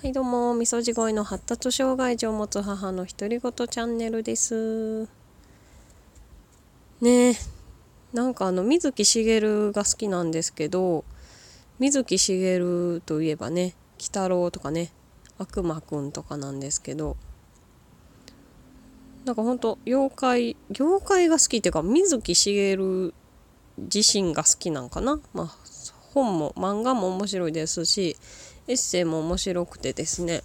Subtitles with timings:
[0.00, 5.08] はいどうもみそじ声の発達障害児を持つ母の独り言チャンネルです。
[7.00, 7.34] ねえ
[8.12, 11.04] なんかあの水木しげるが好きなんですけど
[11.80, 14.92] 水木しげるといえばね鬼太郎とかね
[15.36, 17.16] 悪魔くんとかなんですけど
[19.24, 23.14] なんかほんと妖怪妖怪が好きっていうか水木しげる
[23.76, 25.18] 自身が好きなんかな。
[25.34, 25.56] まあ
[26.14, 28.16] 本も漫画も面白いですし
[28.68, 30.42] エッセイも面白くてですね。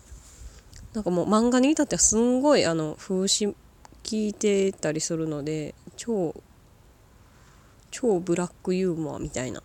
[0.93, 3.55] なんかもう漫画に至ってはすんごいあの風刺
[4.03, 6.33] 聞いてたりするので超
[7.91, 9.61] 超ブラックユーモアみたいな。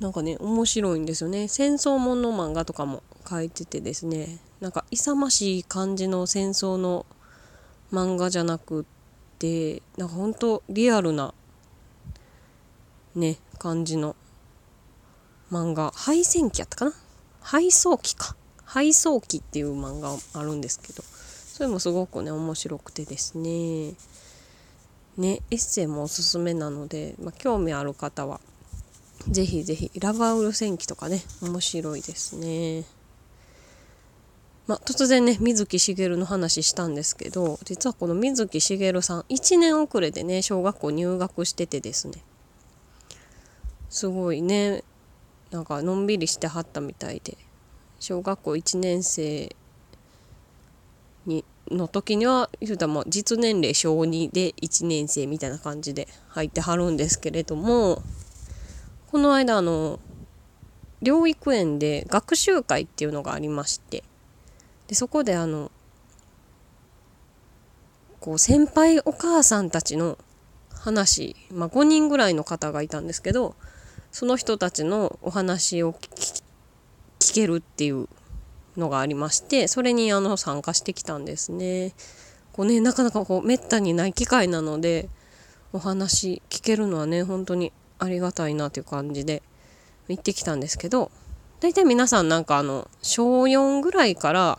[0.00, 1.48] なんかね面白いんですよね。
[1.48, 4.38] 戦争もの漫画とかも書いててですね。
[4.60, 7.06] なんか勇ましい感じの戦争の
[7.92, 8.84] 漫画じゃなくっ
[9.38, 11.32] てなんかほんとリアルな
[13.14, 14.14] ね感じの
[15.50, 15.92] 漫画。
[15.94, 16.92] 敗戦記やったかな
[17.40, 18.36] 配送機か。
[18.68, 23.94] 配送機っていう漫画あるんですけどそれもすごくね面白くてですね。
[25.16, 28.40] ねエッセイもおすすめなので、まあ、興味ある方は
[29.28, 32.84] ぜひぜひラバウル戦記とかね面白いですね。
[34.66, 42.22] まあ、突然ね水木しげるの話したんですけど実はこの水木しげるさん1年遅れでね小学校入学しててですね。
[43.88, 44.84] すごいね
[45.50, 47.36] なんかのんびりしてはったみたいで
[48.00, 49.54] 小学校1年生
[51.26, 58.02] にの時には言うたも実年齢小2で1年生みたいな感じで入ってはるんですけれども
[59.10, 60.00] この間あの
[61.02, 64.02] 療育園で学習会っていうのがありまして
[64.88, 65.70] でそこであの
[68.20, 70.18] こう先輩お母さんたちの
[70.72, 73.54] 話、まあ、5人ぐらいの方がいたんですけど
[74.10, 78.08] その人たちのお話を聞けるっていう
[78.76, 81.92] のがありましてそれにあの参加してきたんですね。
[82.52, 85.08] こうねなかなかこうめったにない機会なので
[85.72, 89.42] お話聞けるのはね本当にありがたいなという感じで
[90.08, 91.10] 行ってきたんですけど
[91.60, 94.58] 大体皆さんなんかあの小4ぐらいから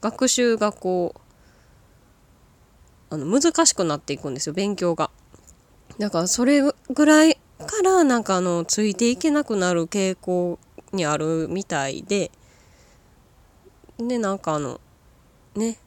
[0.00, 1.20] 学習がこう
[3.14, 5.10] あの難しくなっていくんですよ勉強が。
[5.98, 10.58] だからそれぐらいからなんかあのついていけなくなる傾向
[10.92, 12.30] にあるみたいで。
[13.98, 14.78] でなんかあの
[15.54, 15.78] ね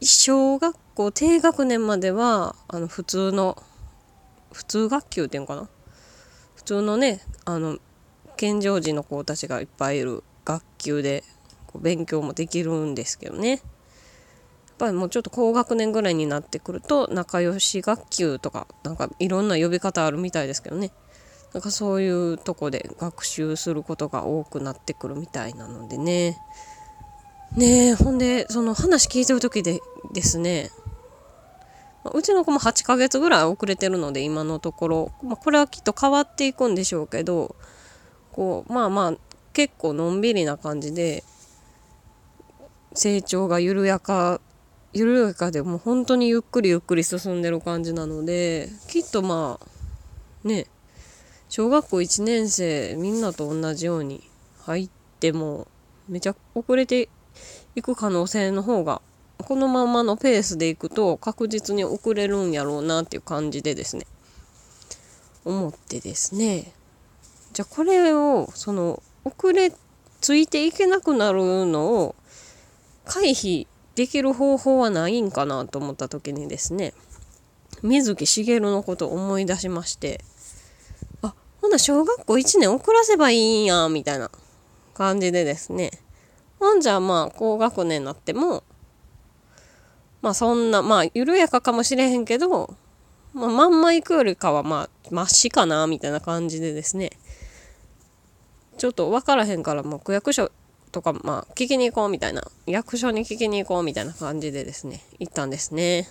[0.00, 3.60] 小学校低学年まではあの普通の
[4.52, 5.68] 普通学級っていうのかな？
[6.54, 7.78] 普通のねあの
[8.36, 11.24] 健常児の子たちがいっぱいいる学級で
[11.66, 13.60] こう勉強もできるんですけどね。
[14.82, 20.90] ぱりもうちょっと高学年ぐらいになってくると仲良し学級とかなんかいろんな呼び方あるみたいですけどね。
[21.54, 26.36] なんかそういうとこで学習することが多くなってくるみたいなのでね。
[27.56, 29.80] ねえほんでその話聞いてる時で
[30.14, 30.70] ですね
[32.12, 37.54] うちの子も8ヶ月ぐらい遅れてるので今のところ、まあ、これはきっと変わっていくんでしょうけど
[38.32, 39.14] こうまあまあ
[39.52, 41.22] 結構のんびりな感じで
[42.94, 44.40] 成長が緩やか
[44.92, 50.66] 緩やかでもう本当にゆっくりゆっくり進んでる感じなのできっとまあね
[51.48, 54.22] 小学校1年生みんなと同じように
[54.60, 55.66] 入っても
[56.08, 57.08] めちゃ遅れて
[57.74, 59.00] いく可能性の方が
[59.38, 64.06] このままのペースでいくと確実に遅れるんやろうなっていう感じでですね
[65.44, 66.72] 思ってですね。
[67.52, 69.72] じゃあこれをその遅れ
[70.20, 72.14] ついていけなくなるのを
[73.04, 76.94] 回避できる方法はないんかなと思った時にですね
[77.82, 80.24] 水木しげるのことを思い出しまして
[81.22, 84.30] あほな小学校1年遅らせばいいんやみたいな
[84.94, 85.90] 感じでですね。
[86.60, 88.62] ほんじゃまあ高学年になっても
[90.20, 92.76] まあそんなまあ緩やかかもしれへんけど、
[93.34, 97.10] まあ、まんま行くよりかはまあましかなみたいな感じでですね。
[98.78, 100.50] ちょっと分からへんからもう区役所
[100.92, 102.44] とかまあ聞きに行こうみたいな。
[102.66, 106.08] 役所に聞きに行こうみたいな感じでですね行ったんですね。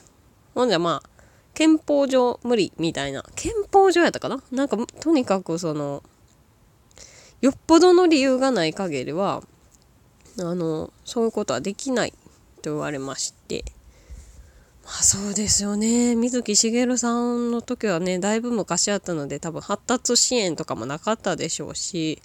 [0.53, 1.09] ほんじゃまあ
[1.53, 3.23] 憲法上無理みたいな。
[3.35, 4.43] 憲法上やったかな？
[4.51, 6.03] なんかとにかくその
[7.39, 9.43] よっぽどの理由がない限りは
[10.39, 12.11] あのそういうことはできない
[12.61, 13.63] と言われまして。
[14.83, 16.15] まあそうですよね。
[16.15, 22.19] 水木しげるさんの時はねだいぶ昔あったので多分発達支援とかもなかったでしょうし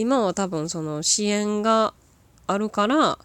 [0.00, 1.94] 今は多分その支援が
[2.46, 3.18] あるから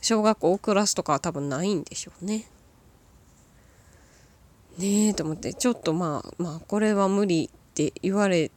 [0.00, 2.46] 小学校遅らすとかは多分ないんでしょうね。
[4.78, 8.50] ねえと思ってちょっとまあまあこれは無理って言われ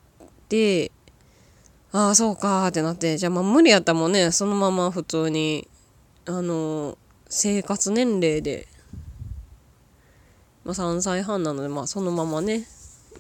[0.50, 0.92] て
[1.92, 5.68] ああそうかってなってじゃあまあ無理やったもんねそのまま普通に
[6.25, 8.68] あの生活年齢で、
[10.63, 12.65] まあ、3歳半なのでまあそのままね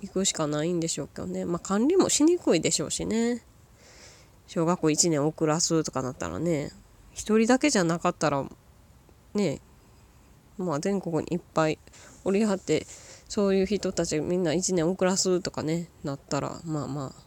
[0.01, 3.43] 行くしかないんでしょうけどねまあ管理もしにくいでしょうしね
[4.53, 6.71] 小学校1年遅らすとかなったらね
[7.15, 8.43] 1人だけじゃなかったら
[9.33, 9.61] ね
[10.57, 11.79] まあ全国にいっぱい
[12.25, 12.85] おりはって
[13.29, 17.21] そういう人たちみんな1年遅らすとかねなったらまあまあ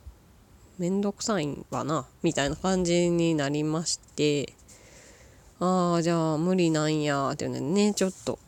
[0.77, 4.53] めんどくさいんわなみたいな感じになりまして
[5.61, 8.39] ああじゃあ無理なんやっていうのねちょっと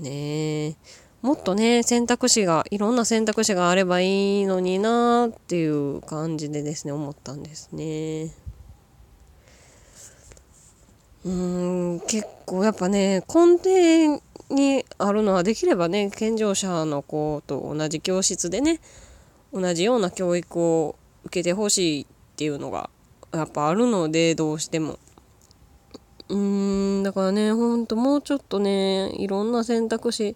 [0.00, 0.76] ねえ。
[1.22, 8.34] もっとね選択肢がいろんな選択肢があればいいのになっていう感じでですね思ったんですね。
[11.24, 14.20] うーん結構やっぱね根底
[14.50, 18.80] にあるのはできればね健常者の子と同じ教室でね
[19.52, 22.90] 同じような教育を受けてほしいっていうのが
[23.32, 24.98] やっぱあるのでどうしても。
[26.28, 30.34] うーんだからねほんともうちょっとねいろんな選択肢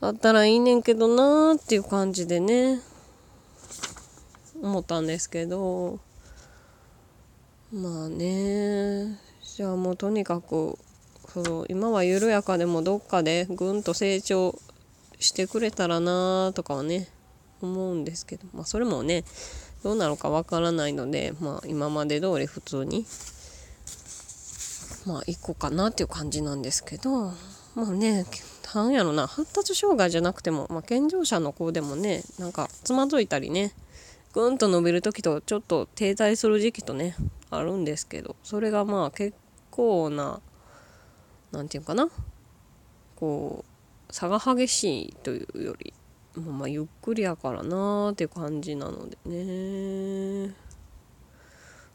[0.00, 2.80] あったらいいねんけどなーっていう感じでね
[4.62, 5.98] 思ったんですけど。
[7.72, 10.78] まあねじゃあもうとにかく
[11.28, 14.56] その今は緩やかでもどっかでぐんと成長
[15.18, 17.08] してくれたらなとかはね
[17.60, 18.46] 思うんですけど。
[18.54, 19.24] まあそれもね
[19.82, 23.04] どうなるかわからないのでまあ今まで通り普通に
[25.04, 27.32] まあ行こうかなっていう感じなんですけど。
[27.74, 28.24] まあね
[28.76, 29.26] なんやろな。
[29.26, 33.72] 発達障害じゃなくても、まあ、健常者の子でもねなんかつまずいたりね
[34.34, 37.16] ぐんと伸びる時とちょっと停滞する時期とね
[37.50, 39.34] あるんですけどそれがまあ結
[39.70, 40.40] 構な
[41.52, 42.08] 何て言うかな。
[43.16, 43.64] こ
[44.10, 45.94] う差が激しいというより
[46.34, 50.54] まあまあゆっくりやからなーっていう感じなのでね。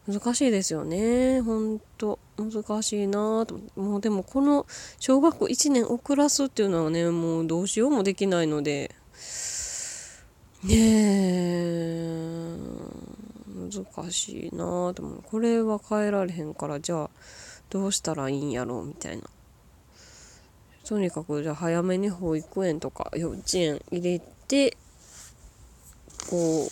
[0.08, 2.18] 難しいですよねほんと。
[2.42, 4.66] 難しいなともうでもこの
[5.00, 8.96] 小学校1年遅らすっていうのはねもうどうしようもできないので。
[10.64, 12.58] ねえ。
[13.72, 15.24] 難しいなと思う。
[15.24, 17.10] これは変えられへんからじゃあ
[17.70, 19.24] どうしたらいいんやろうみたいな。
[20.86, 24.78] とにかくじゃあ早めに保育園とか幼稚園入れて
[26.30, 26.70] こ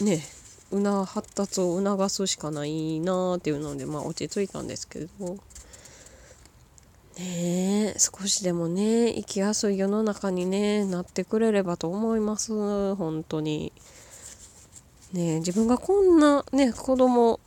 [0.00, 0.35] うね。
[0.70, 5.38] うな発達を促すしかないなっていうのでまあ落ち着いたんですけど。
[7.18, 12.94] ねえ少しでもね生きやすい世の中にねなってくれればと思います。
[12.96, 13.72] 本当に。
[15.12, 17.40] ね自分がこんなね子供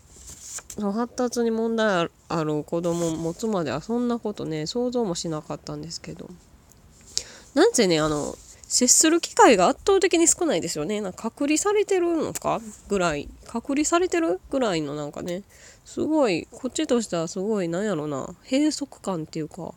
[0.77, 6.29] の発達に問題ある子供を持つまではそんなことね想像もしなかったんですけど。
[7.53, 8.35] なんせねあの
[8.71, 11.01] 接する機会が圧倒的に少ないですよね。
[11.01, 12.61] なんか隔離されてるのか？
[12.87, 13.27] ぐらい。
[13.47, 15.41] 隔離されてるぐらいのなんかね、
[15.83, 19.73] すごい、こっちとしてはすごい、なんやろな、閉塞感っていうか、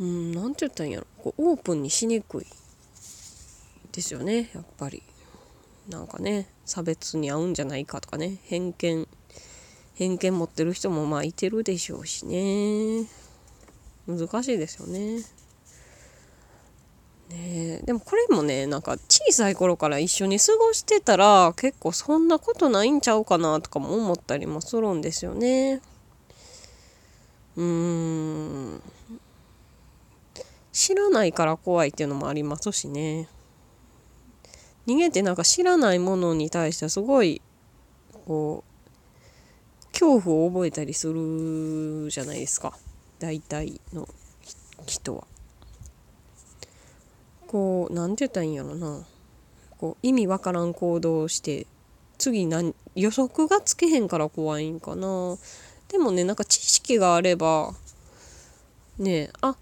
[0.00, 1.06] うん、なんて言ったんやろ。
[1.22, 2.46] こうオープンにしにくい
[3.92, 5.04] ですよね、やっぱり。
[5.88, 9.06] なんかね、差別に合うんじゃないかとかね、偏見、
[9.94, 13.06] 偏見持ってる人もまあいてるでしょうしね。
[14.08, 15.20] 難しいですよね。
[17.30, 25.80] ねでもこれもねなんか小さい頃から一緒に過ごしてたら結構そんなことないんちゃうかなとかも思ったりもするんですよね。
[27.56, 28.82] うーん
[30.72, 33.28] 知らないから怖いっていうのもありますしね。
[34.84, 37.42] 人間ってなんか知らないものに対してはすごい
[38.26, 42.76] こう恐怖を覚えたりするじゃないですか
[43.18, 44.06] 大体の
[44.86, 45.26] 人は。
[47.46, 49.04] こう何て言ったらいいんやろな。
[49.78, 51.66] こう意味わからん行動をして
[52.18, 55.36] 次何予測がつけへんから怖いんかな。
[55.88, 57.72] でもねなんか知識があれば
[58.98, 59.56] ねあ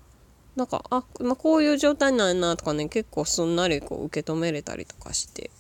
[0.57, 5.51] なんかあ、まあ、こういう状態なんやなとかね結構すんなりこう受け止めれたりとかして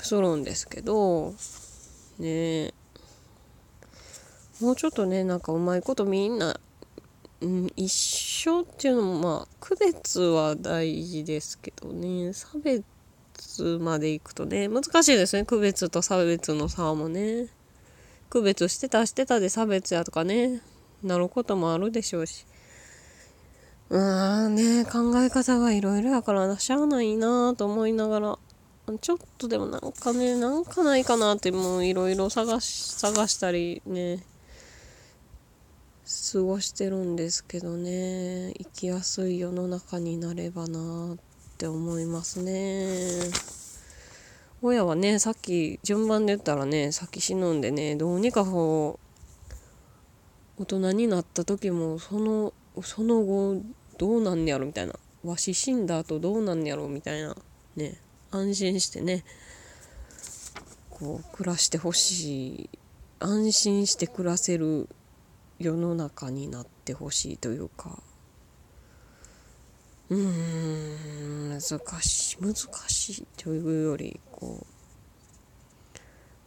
[0.00, 1.34] するんですけど
[2.18, 2.72] ね。
[4.60, 6.58] もうちょっとねなんかうまいことみんな
[7.40, 12.32] うん、一緒っていうのもまあ区別は大事ですけどね。
[12.32, 15.44] 差別までいくとね難しいですね。
[15.44, 17.46] 区別と差別の差もね。
[18.28, 20.62] 区別してたしてたで差別やとかね。
[21.02, 22.44] なることもあるでしょうし。
[23.90, 28.38] うーんね考え方がいろいろやからしゃあないなと思いながら。
[29.00, 34.24] ちょっとでもなんかねなんかないかなってもういろいろ探し探したりね。
[36.32, 38.54] 過ごしてるんですけどね。
[38.56, 41.16] 生きやすい世の中になればなっ
[41.58, 43.30] て思いますね。
[44.62, 48.98] 親はねさっき順番で言ったらねさっき死ぬんでねどうにかこ
[50.56, 53.60] う大人になった時もそのその後
[53.98, 54.94] どうなんねやろみたいな。
[55.24, 57.36] わし死んだ後どうなんねやろみたいな。
[57.76, 58.00] ね
[58.30, 59.24] 安心してね
[60.88, 62.70] こう暮らしてほしい。
[63.20, 64.88] 安心して暮らせる
[65.58, 67.98] 世の中になってほしいというか。
[70.10, 72.54] うーん難しい難
[72.88, 74.64] しいというよりこ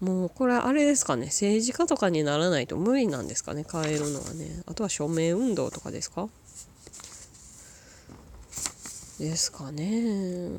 [0.02, 4.64] うもうこれあれですかね政治家とかにならないと無理なんですかね変えるのはね。
[4.66, 6.28] あとは署名運動とかですか？
[9.20, 10.50] ですかね。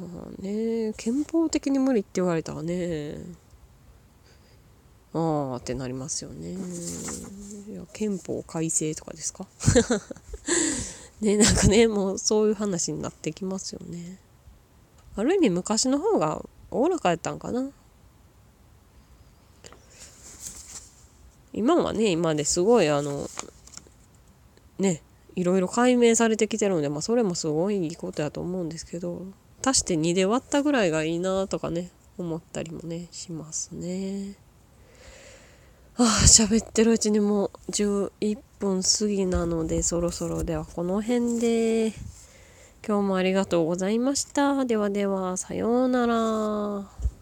[0.00, 3.18] まあね憲法的に無理って言われたらね。
[5.14, 6.56] ああってなりますよね。
[7.70, 9.46] いや憲法改正とかですか？
[11.20, 14.18] ねなんかねもうそういう話になってきますよね。
[15.16, 17.70] ある意味昔の方がおおらかやったんかな。
[21.52, 23.30] 今はね今ですごいあの
[24.80, 25.02] ね
[25.36, 29.22] いろいろ解明されてきてるので、まあ、それもすごいいいことやと思うんですけど
[29.64, 34.34] 足して2で割ったぐらいがいいなとかね思ったりもねしますね。
[35.96, 41.92] ああ喋ってるうちにもう11分過ぎなのでそろそろではこの辺で
[42.84, 44.64] 今日もありがとうございました。
[44.64, 47.13] ではではさようなら。